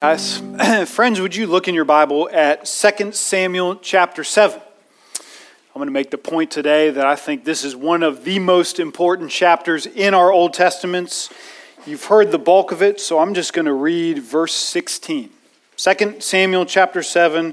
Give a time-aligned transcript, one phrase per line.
[0.00, 0.40] Guys,
[0.86, 4.60] friends, would you look in your Bible at 2 Samuel chapter 7?
[4.60, 8.38] I'm going to make the point today that I think this is one of the
[8.38, 11.30] most important chapters in our Old Testaments.
[11.84, 15.30] You've heard the bulk of it, so I'm just going to read verse 16.
[15.76, 17.52] 2 Samuel chapter 7,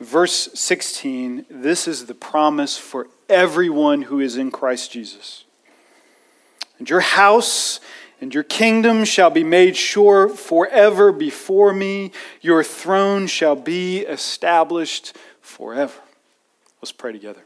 [0.00, 1.46] verse 16.
[1.48, 5.44] This is the promise for everyone who is in Christ Jesus.
[6.80, 7.78] And your house
[8.20, 12.12] and your kingdom shall be made sure forever before me.
[12.40, 16.00] Your throne shall be established forever.
[16.80, 17.42] Let's pray together.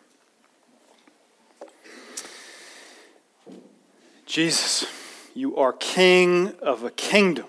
[4.27, 4.87] Jesus,
[5.34, 7.46] you are king of a kingdom.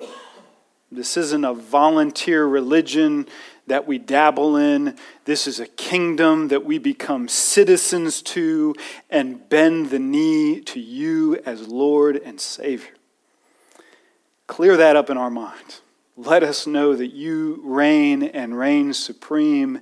[0.91, 3.27] This isn't a volunteer religion
[3.67, 4.97] that we dabble in.
[5.25, 8.75] This is a kingdom that we become citizens to
[9.09, 12.94] and bend the knee to you as Lord and Savior.
[14.49, 15.81] Clear that up in our mind.
[16.17, 19.81] Let us know that you reign and reign supreme,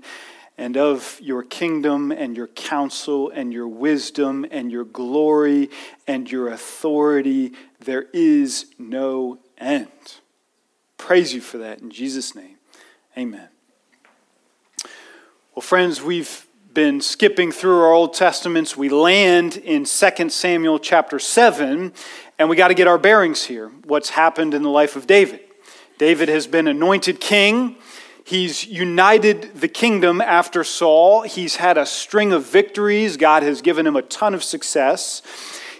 [0.57, 5.69] and of your kingdom and your counsel and your wisdom and your glory
[6.05, 9.87] and your authority, there is no end.
[10.97, 12.57] Praise you for that in Jesus' name.
[13.17, 13.47] Amen.
[15.55, 18.75] Well, friends, we've been skipping through our Old Testaments.
[18.75, 21.93] We land in 2 Samuel chapter 7,
[22.39, 23.69] and we got to get our bearings here.
[23.85, 25.41] What's happened in the life of David?
[25.97, 27.77] David has been anointed king.
[28.23, 31.21] He's united the kingdom after Saul.
[31.21, 33.17] He's had a string of victories.
[33.17, 35.21] God has given him a ton of success.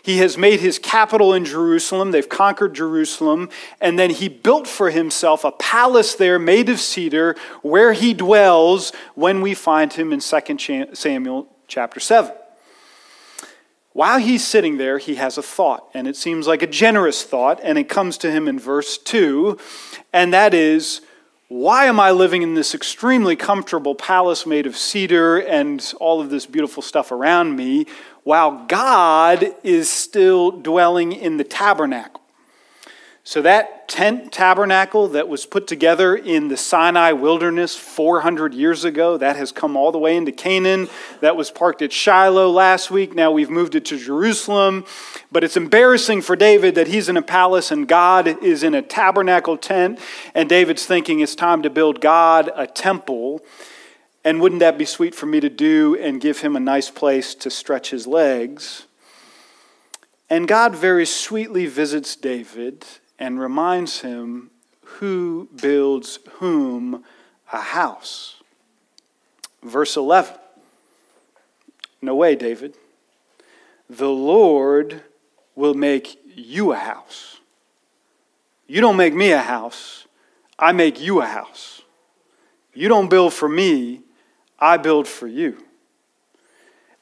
[0.02, 2.11] He has made his capital in Jerusalem.
[2.11, 3.49] They've conquered Jerusalem.
[3.81, 8.94] And then he built for himself a palace there made of cedar where he dwells
[9.16, 12.31] when we find him in 2 Samuel chapter 7.
[13.97, 17.59] While he's sitting there, he has a thought, and it seems like a generous thought,
[17.63, 19.57] and it comes to him in verse 2,
[20.13, 21.01] and that is,
[21.47, 26.29] Why am I living in this extremely comfortable palace made of cedar and all of
[26.29, 27.87] this beautiful stuff around me,
[28.21, 32.17] while God is still dwelling in the tabernacle?
[33.27, 39.17] So, that tent tabernacle that was put together in the Sinai wilderness 400 years ago,
[39.17, 40.88] that has come all the way into Canaan.
[41.20, 43.14] That was parked at Shiloh last week.
[43.16, 44.86] Now we've moved it to Jerusalem.
[45.30, 48.82] But it's embarrassing for David that he's in a palace and God is in a
[48.82, 49.99] tabernacle tent.
[50.33, 53.42] And David's thinking it's time to build God a temple.
[54.23, 57.36] And wouldn't that be sweet for me to do and give him a nice place
[57.36, 58.86] to stretch his legs?
[60.30, 62.86] And God very sweetly visits David
[63.20, 64.52] and reminds him
[64.83, 67.04] who builds whom
[67.52, 68.36] a house.
[69.64, 70.36] Verse 11
[72.02, 72.76] No way, David.
[73.89, 75.02] The Lord
[75.55, 77.38] will make you a house.
[78.67, 80.05] You don't make me a house,
[80.60, 81.82] I make you a house.
[82.73, 84.02] You don't build for me,
[84.60, 85.64] I build for you.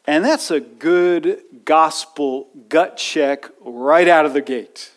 [0.08, 4.92] And that's a good gospel gut check right out of the gate.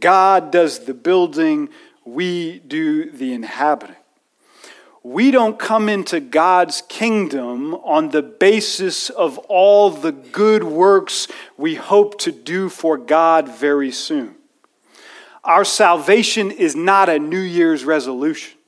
[0.00, 1.68] God does the building,
[2.04, 3.96] we do the inhabiting.
[5.02, 11.74] We don't come into God's kingdom on the basis of all the good works we
[11.74, 14.34] hope to do for God very soon.
[15.42, 18.59] Our salvation is not a New Year's resolution.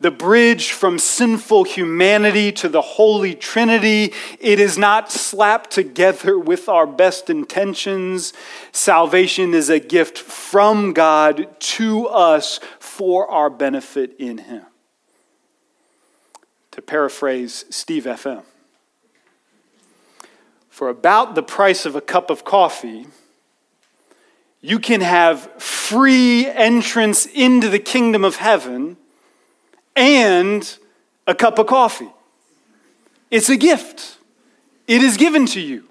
[0.00, 6.68] The bridge from sinful humanity to the Holy Trinity, it is not slapped together with
[6.68, 8.32] our best intentions.
[8.70, 14.62] Salvation is a gift from God to us for our benefit in Him.
[16.72, 18.44] To paraphrase Steve FM,
[20.68, 23.08] for about the price of a cup of coffee,
[24.60, 28.96] you can have free entrance into the kingdom of heaven
[29.98, 30.78] and
[31.26, 32.08] a cup of coffee.
[33.30, 34.16] It's a gift,
[34.86, 35.84] it is given to you.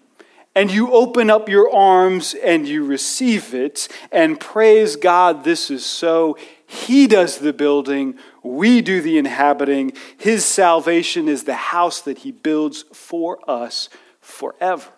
[0.55, 5.85] And you open up your arms and you receive it and praise God, this is
[5.85, 6.35] so.
[6.65, 9.93] He does the building, we do the inhabiting.
[10.17, 13.89] His salvation is the house that He builds for us
[14.19, 14.89] forever.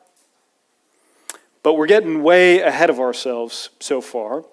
[1.62, 4.46] But we're getting way ahead of ourselves so far.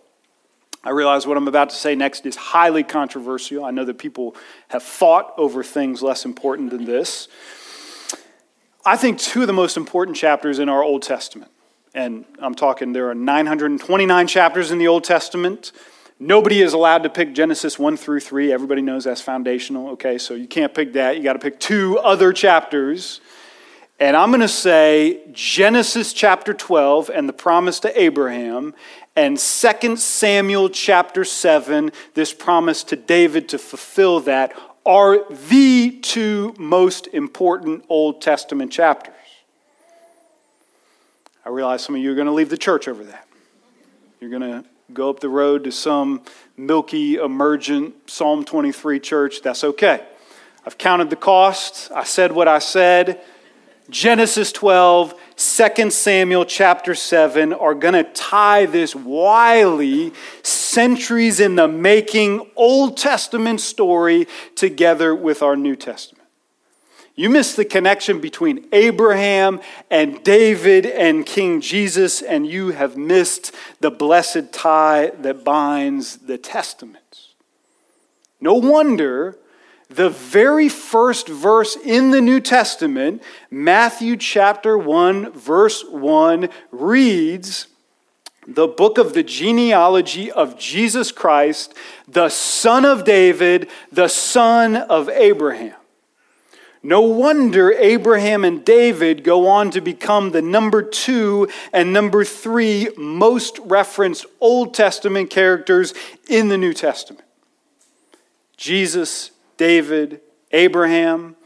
[0.86, 3.64] I realize what I'm about to say next is highly controversial.
[3.64, 4.36] I know that people
[4.68, 7.26] have fought over things less important than this.
[8.84, 11.50] I think two of the most important chapters in our Old Testament,
[11.92, 15.72] and I'm talking there are 929 chapters in the Old Testament.
[16.20, 18.52] Nobody is allowed to pick Genesis 1 through 3.
[18.52, 20.18] Everybody knows that's foundational, okay?
[20.18, 21.16] So you can't pick that.
[21.16, 23.20] You got to pick two other chapters.
[23.98, 28.74] And I'm going to say Genesis chapter 12 and the promise to Abraham,
[29.14, 34.52] and 2 Samuel chapter 7, this promise to David to fulfill that,
[34.84, 39.14] are the two most important Old Testament chapters.
[41.46, 43.26] I realize some of you are going to leave the church over that.
[44.20, 46.20] You're going to go up the road to some
[46.56, 49.40] milky, emergent Psalm 23 church.
[49.42, 50.04] That's okay.
[50.66, 51.90] I've counted the cost.
[51.92, 53.22] I said what I said.
[53.88, 60.12] Genesis 12, 2 Samuel chapter 7 are going to tie this wily,
[60.42, 66.28] centuries in the making Old Testament story together with our New Testament.
[67.14, 69.60] You miss the connection between Abraham
[69.90, 76.36] and David and King Jesus, and you have missed the blessed tie that binds the
[76.36, 77.34] Testaments.
[78.40, 79.38] No wonder
[79.88, 87.68] the very first verse in the New Testament, Matthew chapter 1, verse 1, reads
[88.46, 91.74] the book of the genealogy of Jesus Christ,
[92.06, 95.74] the son of David, the son of Abraham.
[96.82, 102.88] No wonder Abraham and David go on to become the number two and number three
[102.96, 105.94] most referenced Old Testament characters
[106.28, 107.24] in the New Testament.
[108.56, 110.20] Jesus David,
[110.52, 111.36] Abraham,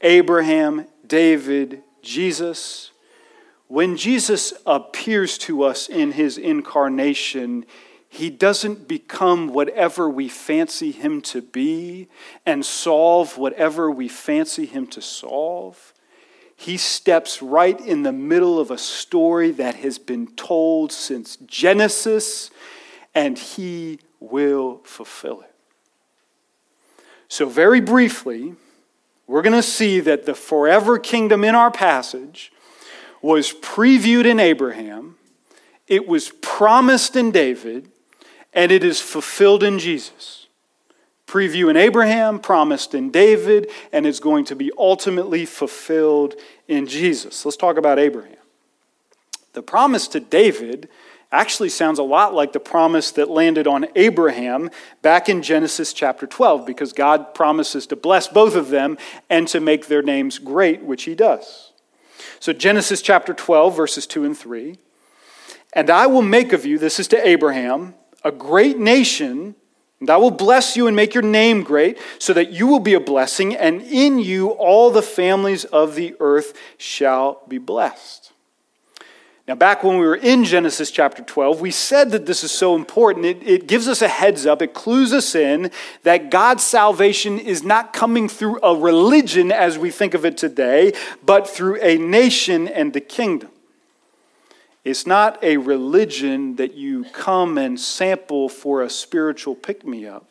[0.00, 2.90] Abraham, David, Jesus.
[3.68, 7.64] When Jesus appears to us in his incarnation,
[8.08, 12.08] he doesn't become whatever we fancy him to be
[12.46, 15.92] and solve whatever we fancy him to solve.
[16.54, 22.50] He steps right in the middle of a story that has been told since Genesis,
[23.14, 25.53] and he will fulfill it.
[27.28, 28.54] So, very briefly,
[29.26, 32.52] we're going to see that the forever kingdom in our passage
[33.22, 35.16] was previewed in Abraham,
[35.86, 37.90] it was promised in David,
[38.52, 40.46] and it is fulfilled in Jesus.
[41.26, 46.34] Preview in Abraham, promised in David, and it's going to be ultimately fulfilled
[46.68, 47.44] in Jesus.
[47.44, 48.36] Let's talk about Abraham.
[49.54, 50.88] The promise to David
[51.32, 54.70] actually sounds a lot like the promise that landed on Abraham
[55.02, 58.96] back in Genesis chapter 12, because God promises to bless both of them
[59.28, 61.72] and to make their names great, which he does.
[62.40, 64.78] So, Genesis chapter 12, verses 2 and 3.
[65.72, 69.56] And I will make of you, this is to Abraham, a great nation,
[70.00, 72.94] and I will bless you and make your name great, so that you will be
[72.94, 78.32] a blessing, and in you all the families of the earth shall be blessed.
[79.46, 82.74] Now, back when we were in Genesis chapter 12, we said that this is so
[82.74, 83.26] important.
[83.26, 85.70] It, it, gives us a heads up, it clues us in
[86.02, 90.94] that God's salvation is not coming through a religion as we think of it today,
[91.22, 93.50] but through a nation and a kingdom.
[94.82, 100.24] It's not a religion that you come and sample for a spiritual pick me up.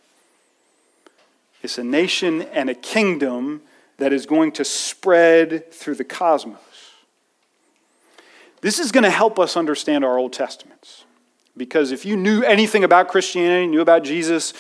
[1.62, 3.62] It's a nation and a kingdom
[3.98, 6.60] that is going to spread through the cosmos.
[8.64, 11.04] This is going to help us understand our Old Testaments.
[11.58, 14.54] Because if you knew anything about Christianity, knew about Jesus,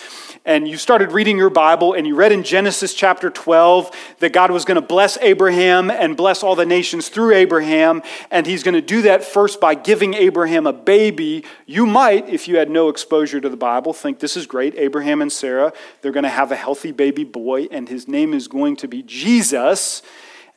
[0.46, 3.90] and you started reading your Bible and you read in Genesis chapter 12
[4.20, 8.46] that God was going to bless Abraham and bless all the nations through Abraham, and
[8.46, 12.58] he's going to do that first by giving Abraham a baby, you might, if you
[12.58, 14.76] had no exposure to the Bible, think this is great.
[14.76, 15.72] Abraham and Sarah,
[16.02, 19.02] they're going to have a healthy baby boy, and his name is going to be
[19.02, 20.02] Jesus,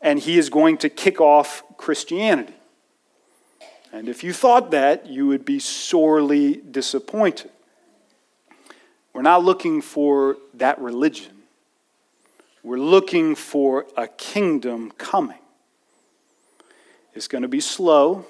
[0.02, 2.55] and he is going to kick off Christianity.
[3.92, 7.50] And if you thought that, you would be sorely disappointed.
[9.12, 11.32] We're not looking for that religion.
[12.62, 15.38] We're looking for a kingdom coming.
[17.14, 18.26] It's going to be slow.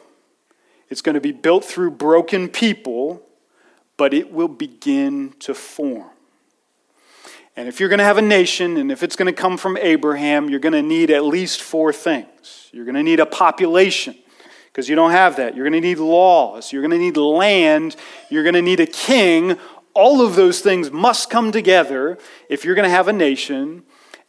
[0.89, 3.23] It's going to be built through broken people,
[3.97, 6.11] but it will begin to form.
[7.57, 9.79] And if you're going to have a nation, and if it's going to come from
[9.79, 12.69] Abraham, you're going to need at least four things.
[12.71, 14.15] You're going to need a population
[14.77, 15.57] because you don't have that.
[15.57, 17.97] You're going to need laws, you're going to need land,
[18.29, 19.57] you're going to need a king.
[19.95, 22.19] All of those things must come together
[22.51, 23.85] if you're going to have a nation.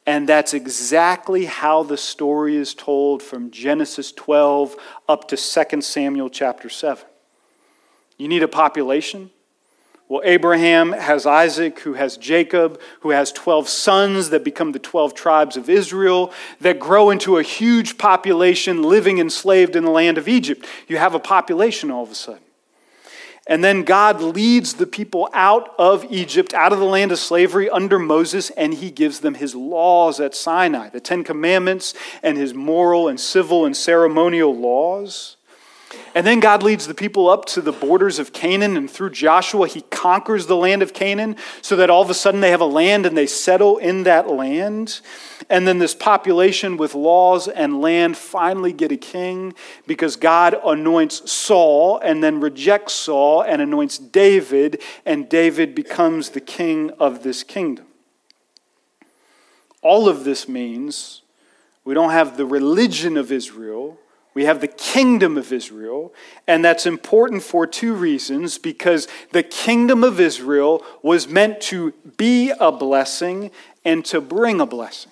[0.06, 4.77] And that's exactly how the story is told from Genesis 12
[5.10, 7.06] up to 2 Samuel chapter 7.
[8.18, 9.32] You need a population,
[10.10, 15.14] well, Abraham has Isaac, who has Jacob, who has 12 sons that become the 12
[15.14, 20.30] tribes of Israel, that grow into a huge population living enslaved in the land of
[20.30, 20.66] Egypt.
[20.88, 22.44] You have a population all of a sudden.
[23.50, 27.70] And then God leads the people out of Egypt, out of the land of slavery
[27.70, 32.54] under Moses, and he gives them his laws at Sinai, the Ten Commandments and his
[32.54, 35.37] moral and civil and ceremonial laws.
[36.18, 39.68] And then God leads the people up to the borders of Canaan, and through Joshua,
[39.68, 42.66] he conquers the land of Canaan so that all of a sudden they have a
[42.66, 45.02] land and they settle in that land.
[45.48, 49.54] And then this population with laws and land finally get a king
[49.86, 56.42] because God anoints Saul and then rejects Saul and anoints David, and David becomes the
[56.42, 57.86] king of this kingdom.
[59.84, 61.22] All of this means
[61.86, 64.00] we don't have the religion of Israel
[64.38, 66.13] we have the kingdom of Israel,
[66.46, 72.51] and that's important for two reasons because the kingdom of Israel was meant to be
[72.60, 73.50] a blessing
[73.84, 75.12] and to bring a blessing.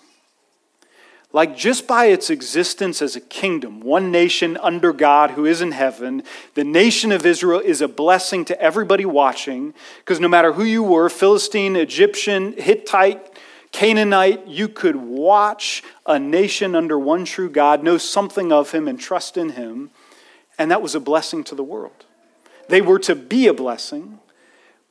[1.33, 5.71] Like just by its existence as a kingdom, one nation under God who is in
[5.71, 6.21] heaven,
[6.53, 10.83] the nation of Israel is a blessing to everybody watching because no matter who you
[10.83, 13.35] were Philistine, Egyptian, Hittite,
[13.75, 18.97] Canaanite, you could watch a nation under one true God, know something of him, and
[18.97, 19.89] trust in him.
[20.57, 22.05] And that was a blessing to the world.
[22.69, 24.19] They were to be a blessing,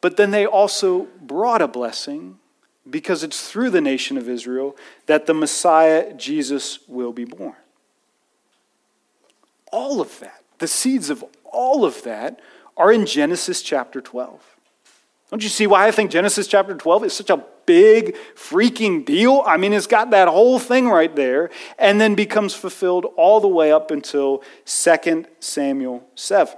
[0.03, 2.39] but then they also brought a blessing
[2.91, 4.77] because it's through the nation of Israel
[5.07, 7.57] that the Messiah, Jesus, will be born.
[9.73, 12.39] All of that, the seeds of all of that,
[12.77, 14.54] are in Genesis chapter 12.
[15.35, 19.43] Don't you see why I think Genesis chapter 12 is such a big freaking deal?
[19.45, 23.49] I mean, it's got that whole thing right there and then becomes fulfilled all the
[23.49, 26.55] way up until 2 Samuel 7.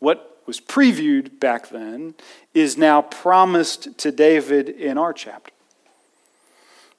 [0.00, 2.14] What was previewed back then
[2.52, 5.52] is now promised to David in our chapter.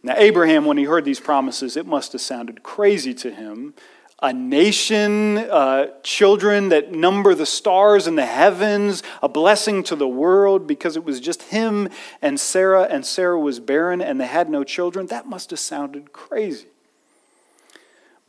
[0.01, 3.75] Now, Abraham, when he heard these promises, it must have sounded crazy to him
[4.21, 10.07] a nation, uh, children that number the stars in the heavens, a blessing to the
[10.07, 11.89] world because it was just him
[12.21, 15.07] and Sarah, and Sarah was barren and they had no children.
[15.07, 16.67] That must have sounded crazy.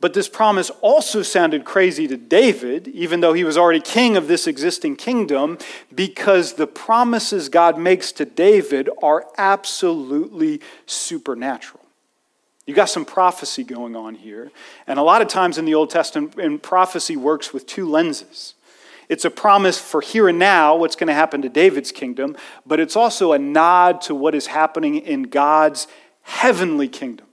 [0.03, 4.27] But this promise also sounded crazy to David, even though he was already king of
[4.27, 5.57] this existing kingdom,
[5.95, 11.82] because the promises God makes to David are absolutely supernatural.
[12.65, 14.51] You got some prophecy going on here.
[14.87, 18.53] And a lot of times in the Old Testament, prophecy works with two lenses.
[19.09, 22.79] It's a promise for here and now, what's going to happen to David's kingdom, but
[22.79, 25.87] it's also a nod to what is happening in God's
[26.21, 27.27] heavenly kingdom.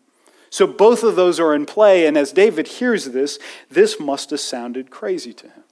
[0.51, 3.39] So both of those are in play, and as David hears this,
[3.71, 5.63] this must have sounded crazy to him.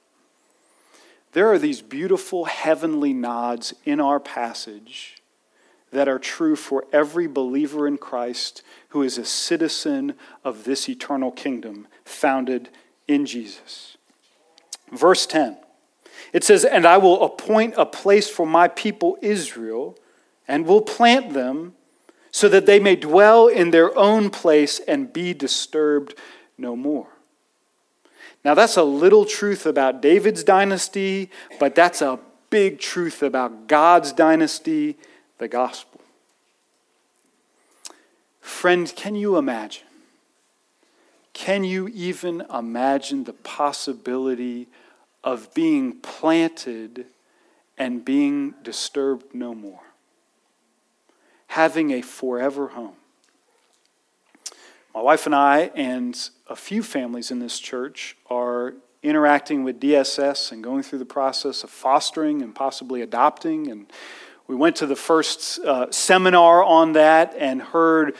[1.32, 5.16] There are these beautiful heavenly nods in our passage
[5.90, 10.14] that are true for every believer in Christ who is a citizen
[10.44, 12.68] of this eternal kingdom founded
[13.06, 13.96] in Jesus.
[14.90, 15.58] Verse 10
[16.32, 19.96] it says, And I will appoint a place for my people Israel,
[20.46, 21.74] and will plant them
[22.30, 26.14] so that they may dwell in their own place and be disturbed
[26.56, 27.08] no more.
[28.44, 32.18] Now, that's a little truth about David's dynasty, but that's a
[32.50, 34.96] big truth about God's dynasty
[35.38, 35.97] the gospel.
[38.48, 39.86] Friend, can you imagine?
[41.32, 44.66] Can you even imagine the possibility
[45.22, 47.04] of being planted
[47.76, 49.82] and being disturbed no more?
[51.48, 52.96] Having a forever home.
[54.92, 58.74] My wife and I, and a few families in this church, are
[59.04, 63.92] interacting with DSS and going through the process of fostering and possibly adopting and
[64.48, 68.16] we went to the first uh, seminar on that and heard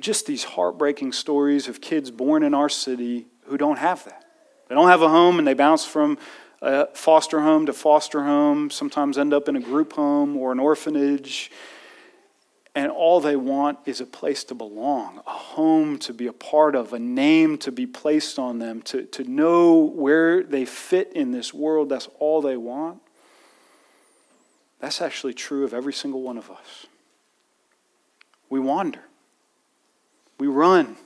[0.00, 4.24] just these heartbreaking stories of kids born in our city who don't have that.
[4.68, 6.18] They don't have a home and they bounce from
[6.94, 11.50] foster home to foster home, sometimes end up in a group home or an orphanage.
[12.72, 16.76] And all they want is a place to belong, a home to be a part
[16.76, 21.32] of, a name to be placed on them, to, to know where they fit in
[21.32, 21.88] this world.
[21.88, 23.00] That's all they want.
[24.78, 26.86] That's actually true of every single one of us.
[28.48, 29.02] We wander,
[30.40, 30.96] we run.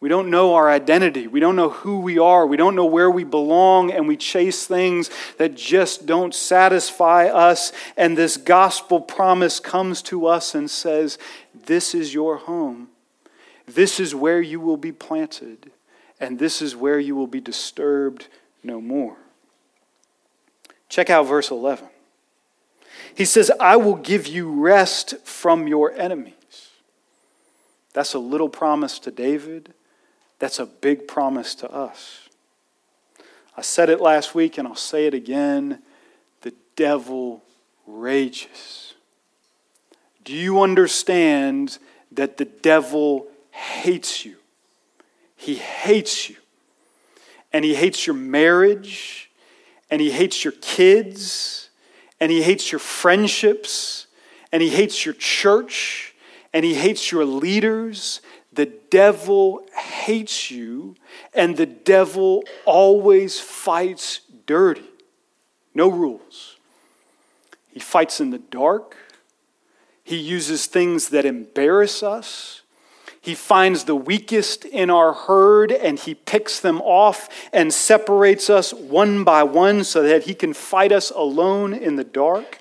[0.00, 1.28] We don't know our identity.
[1.28, 2.44] We don't know who we are.
[2.44, 7.72] We don't know where we belong, and we chase things that just don't satisfy us.
[7.96, 11.18] And this gospel promise comes to us and says,
[11.54, 12.88] This is your home.
[13.66, 15.70] This is where you will be planted,
[16.18, 18.26] and this is where you will be disturbed
[18.64, 19.16] no more.
[20.88, 21.86] Check out verse 11.
[23.14, 26.34] He says, I will give you rest from your enemies.
[27.92, 29.74] That's a little promise to David.
[30.38, 32.28] That's a big promise to us.
[33.56, 35.82] I said it last week and I'll say it again.
[36.40, 37.42] The devil
[37.86, 38.94] rages.
[40.24, 41.78] Do you understand
[42.12, 44.36] that the devil hates you?
[45.36, 46.36] He hates you.
[47.52, 49.30] And he hates your marriage,
[49.90, 51.68] and he hates your kids,
[52.18, 54.06] and he hates your friendships,
[54.50, 56.11] and he hates your church,
[56.52, 58.20] and he hates your leaders.
[58.52, 60.94] The devil hates you,
[61.34, 64.88] and the devil always fights dirty.
[65.74, 66.56] No rules.
[67.72, 68.96] He fights in the dark.
[70.04, 72.62] He uses things that embarrass us.
[73.22, 78.74] He finds the weakest in our herd and he picks them off and separates us
[78.74, 82.58] one by one so that he can fight us alone in the dark.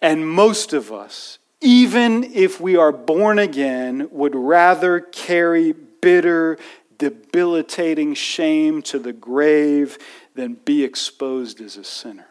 [0.00, 6.58] And most of us, even if we are born again, would rather carry bitter,
[6.98, 9.98] debilitating shame to the grave
[10.34, 12.26] than be exposed as a sinner.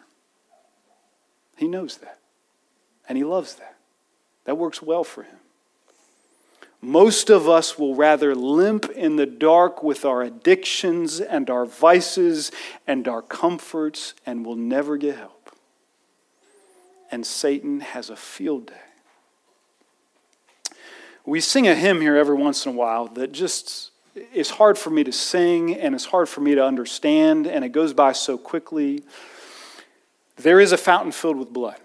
[1.58, 2.20] He knows that.
[3.10, 3.76] And he loves that.
[4.46, 5.38] That works well for him.
[6.82, 12.52] Most of us will rather limp in the dark with our addictions and our vices
[12.86, 15.56] and our comforts and will never get help.
[17.10, 18.87] And Satan has a field day.
[21.28, 23.92] We sing a hymn here every once in a while that just
[24.34, 27.74] is hard for me to sing and it's hard for me to understand, and it
[27.74, 29.04] goes by so quickly.
[30.38, 31.76] There is a fountain filled with blood.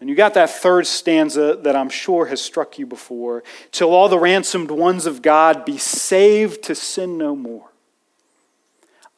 [0.00, 3.44] And you got that third stanza that I'm sure has struck you before.
[3.72, 7.70] Till all the ransomed ones of God be saved to sin no more.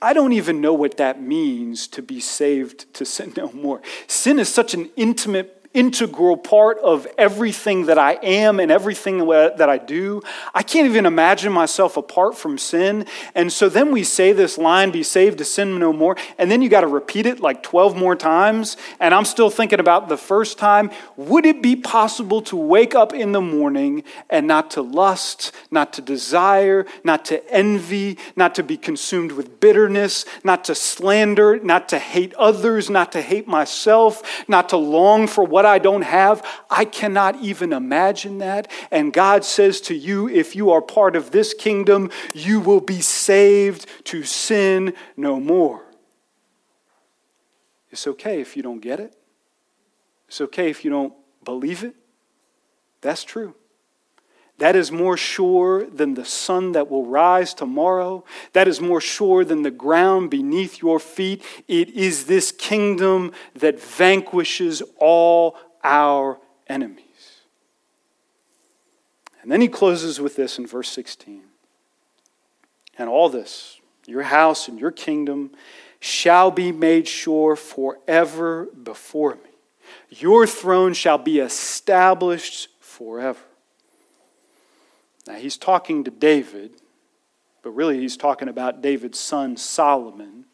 [0.00, 3.82] I don't even know what that means to be saved to sin no more.
[4.08, 9.68] Sin is such an intimate integral part of everything that I am and everything that
[9.68, 10.22] I do.
[10.54, 13.06] I can't even imagine myself apart from sin.
[13.34, 16.16] And so then we say this line, be saved to sin no more.
[16.38, 18.76] And then you got to repeat it like 12 more times.
[19.00, 20.90] And I'm still thinking about the first time.
[21.16, 25.92] Would it be possible to wake up in the morning and not to lust, not
[25.94, 31.88] to desire, not to envy, not to be consumed with bitterness, not to slander, not
[31.88, 36.02] to hate others, not to hate myself, not to long for what what I don't
[36.02, 36.44] have.
[36.68, 38.68] I cannot even imagine that.
[38.90, 43.00] And God says to you, if you are part of this kingdom, you will be
[43.00, 45.84] saved to sin no more.
[47.92, 49.14] It's okay if you don't get it.
[50.26, 51.94] It's okay if you don't believe it.
[53.00, 53.54] That's true.
[54.62, 58.22] That is more sure than the sun that will rise tomorrow.
[58.52, 61.42] That is more sure than the ground beneath your feet.
[61.66, 67.40] It is this kingdom that vanquishes all our enemies.
[69.42, 71.42] And then he closes with this in verse 16.
[72.96, 75.50] And all this, your house and your kingdom,
[75.98, 79.50] shall be made sure forever before me.
[80.08, 83.40] Your throne shall be established forever.
[85.26, 86.72] Now, he's talking to David,
[87.62, 90.46] but really he's talking about David's son Solomon,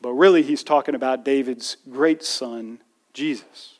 [0.00, 2.80] but really he's talking about David's great son
[3.12, 3.78] Jesus.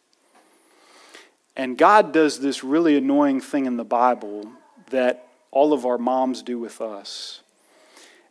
[1.57, 4.51] And God does this really annoying thing in the Bible
[4.91, 7.41] that all of our moms do with us.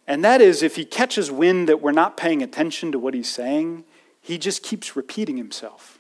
[0.08, 3.30] And that is if he catches wind that we're not paying attention to what he's
[3.30, 3.84] saying,
[4.22, 5.98] he just keeps repeating himself.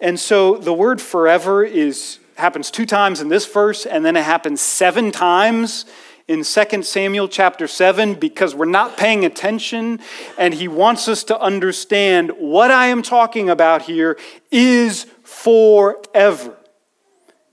[0.00, 4.24] And so the word forever is happens two times in this verse, and then it
[4.24, 5.84] happens seven times
[6.28, 10.00] in 2 Samuel chapter 7 because we're not paying attention,
[10.38, 14.18] and he wants us to understand what I am talking about here
[14.50, 16.56] is forever.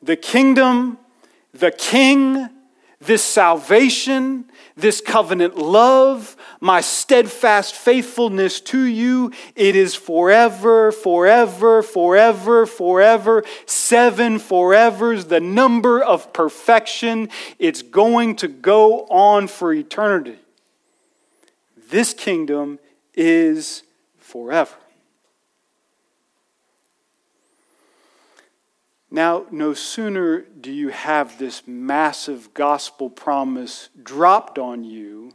[0.02, 0.98] The kingdom,
[1.54, 2.50] the king,
[3.00, 4.48] this salvation,
[4.82, 13.44] this covenant love, my steadfast faithfulness to you, it is forever, forever, forever, forever.
[13.65, 17.30] Seven forevers, the number of perfection.
[17.58, 20.38] It's going to go on for eternity.
[21.89, 22.80] This kingdom
[23.15, 23.84] is
[24.18, 24.76] forever.
[29.12, 35.34] Now, no sooner do you have this massive gospel promise dropped on you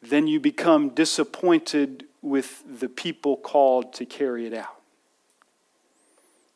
[0.00, 4.76] than you become disappointed with the people called to carry it out.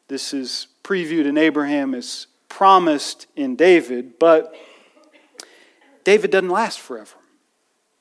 [0.09, 4.55] This is previewed in Abraham as promised in David, but
[6.05, 7.17] David doesn't last forever.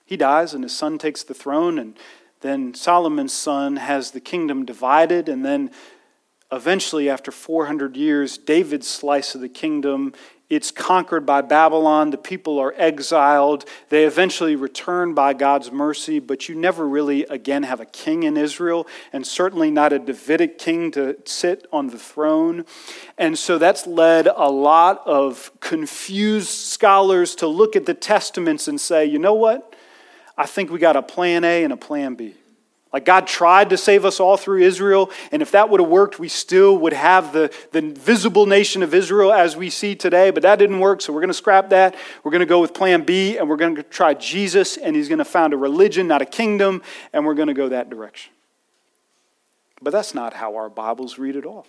[0.06, 1.98] He dies, and his son takes the throne, and
[2.42, 5.72] then Solomon's son has the kingdom divided, and then
[6.56, 10.14] eventually, after 400 years, David's slice of the kingdom
[10.54, 12.12] it's conquered by Babylon.
[12.12, 13.66] The people are exiled.
[13.90, 18.38] They eventually return by God's mercy, but you never really again have a king in
[18.38, 22.66] Israel, and certainly not a Davidic king to sit on the throne.
[23.18, 28.80] And so that's led a lot of confused scholars to look at the Testaments and
[28.80, 29.76] say, you know what?
[30.38, 32.36] I think we got a plan A and a plan B.
[32.94, 36.20] Like God tried to save us all through Israel, and if that would have worked,
[36.20, 40.44] we still would have the, the visible nation of Israel as we see today, but
[40.44, 41.96] that didn't work, so we're going to scrap that.
[42.24, 45.10] We're going to go with plan B, and we're going to try Jesus, and he's
[45.10, 48.32] going to found a religion, not a kingdom, and we're going to go that direction.
[49.82, 51.66] But that's not how our Bibles read at all.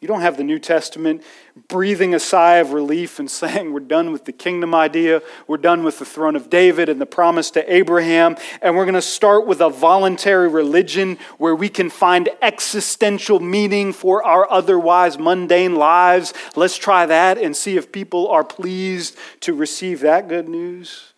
[0.00, 1.24] You don't have the New Testament
[1.66, 5.22] breathing a sigh of relief and saying, We're done with the kingdom idea.
[5.46, 8.36] We're done with the throne of David and the promise to Abraham.
[8.62, 13.92] And we're going to start with a voluntary religion where we can find existential meaning
[13.92, 16.32] for our otherwise mundane lives.
[16.54, 21.12] Let's try that and see if people are pleased to receive that good news.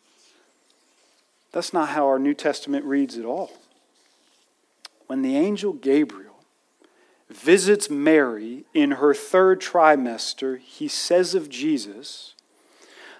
[1.52, 3.50] That's not how our New Testament reads at all.
[5.06, 6.29] When the angel Gabriel
[7.30, 12.34] visits Mary in her third trimester, he says of Jesus,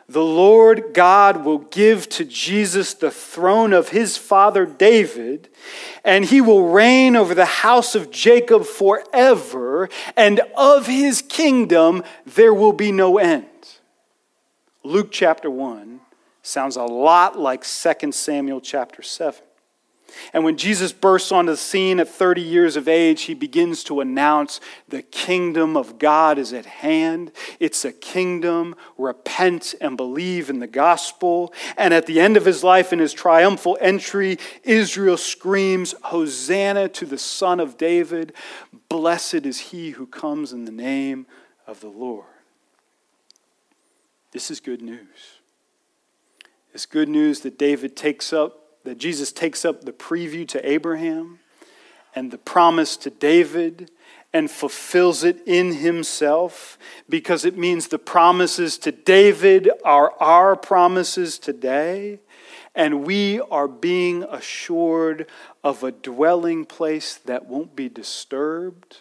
[0.08, 5.48] The Lord God will give to Jesus the throne of his father David,
[6.04, 12.54] and he will reign over the house of Jacob forever, and of his kingdom there
[12.54, 13.46] will be no end.
[14.82, 16.00] Luke chapter 1
[16.42, 19.40] sounds a lot like 2 Samuel chapter 7.
[20.32, 24.00] And when Jesus bursts onto the scene at 30 years of age, he begins to
[24.00, 27.32] announce the kingdom of God is at hand.
[27.58, 28.74] It's a kingdom.
[28.98, 31.52] Repent and believe in the gospel.
[31.76, 37.06] And at the end of his life, in his triumphal entry, Israel screams, Hosanna to
[37.06, 38.32] the Son of David.
[38.88, 41.26] Blessed is he who comes in the name
[41.66, 42.24] of the Lord.
[44.32, 45.40] This is good news.
[46.72, 51.40] It's good news that David takes up that Jesus takes up the preview to Abraham
[52.14, 53.90] and the promise to David
[54.32, 61.38] and fulfills it in himself because it means the promises to David are our promises
[61.38, 62.20] today.
[62.74, 65.26] And we are being assured
[65.64, 68.98] of a dwelling place that won't be disturbed,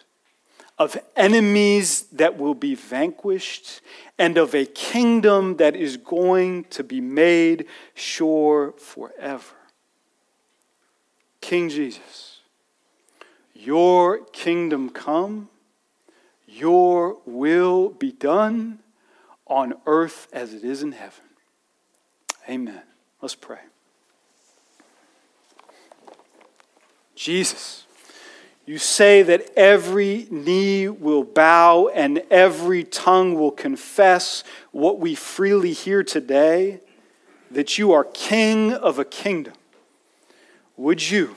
[0.76, 3.80] of enemies that will be vanquished,
[4.18, 9.54] and of a kingdom that is going to be made sure forever.
[11.40, 12.40] King Jesus,
[13.54, 15.48] your kingdom come,
[16.46, 18.80] your will be done
[19.46, 21.24] on earth as it is in heaven.
[22.48, 22.82] Amen.
[23.20, 23.58] Let's pray.
[27.14, 27.84] Jesus,
[28.64, 35.72] you say that every knee will bow and every tongue will confess what we freely
[35.72, 36.80] hear today
[37.50, 39.54] that you are King of a kingdom
[40.80, 41.36] would you,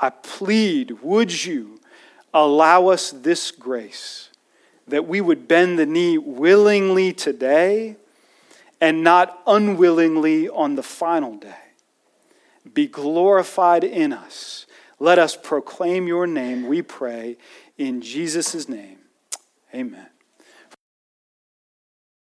[0.00, 1.80] I plead, would you
[2.32, 4.28] allow us this grace
[4.86, 7.96] that we would bend the knee willingly today
[8.80, 11.72] and not unwillingly on the final day?
[12.72, 14.66] Be glorified in us.
[15.00, 17.36] Let us proclaim your name, we pray,
[17.78, 18.98] in Jesus' name.
[19.74, 20.06] Amen.